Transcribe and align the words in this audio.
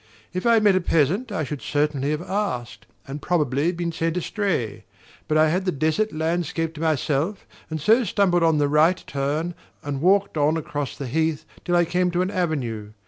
If 0.33 0.47
I 0.47 0.55
had 0.55 0.63
met 0.63 0.75
a 0.75 0.81
peasant 0.81 1.31
I 1.31 1.43
should 1.43 1.61
certainly 1.61 2.09
have 2.09 2.23
asked, 2.27 2.87
and 3.07 3.21
probably 3.21 3.71
been 3.71 3.91
sent 3.91 4.17
astray; 4.17 4.83
but 5.27 5.37
I 5.37 5.49
had 5.49 5.65
the 5.65 5.71
desert 5.71 6.11
landscape 6.11 6.73
to 6.73 6.81
myself, 6.81 7.45
and 7.69 7.79
so 7.79 8.03
stumbled 8.03 8.41
on 8.41 8.57
the 8.57 8.67
right 8.67 8.97
turn 9.05 9.53
and 9.83 10.01
walked 10.01 10.37
on 10.39 10.57
across 10.57 10.97
the 10.97 11.05
heath 11.05 11.45
till 11.63 11.75
I 11.75 11.85
came 11.85 12.09
to 12.13 12.23
an 12.23 12.31
avenue. 12.31 12.93